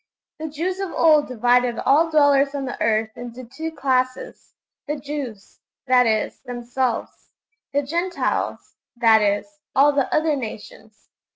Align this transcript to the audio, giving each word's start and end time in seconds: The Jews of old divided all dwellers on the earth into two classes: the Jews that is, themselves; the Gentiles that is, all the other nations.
The 0.39 0.47
Jews 0.47 0.79
of 0.79 0.91
old 0.93 1.27
divided 1.27 1.77
all 1.77 2.09
dwellers 2.09 2.55
on 2.55 2.65
the 2.65 2.81
earth 2.81 3.11
into 3.15 3.43
two 3.43 3.69
classes: 3.71 4.55
the 4.87 4.95
Jews 4.95 5.59
that 5.85 6.07
is, 6.07 6.39
themselves; 6.39 7.29
the 7.71 7.83
Gentiles 7.83 8.77
that 8.95 9.21
is, 9.21 9.59
all 9.75 9.91
the 9.91 10.11
other 10.11 10.35
nations. 10.35 11.07